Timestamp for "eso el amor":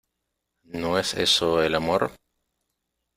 1.13-2.11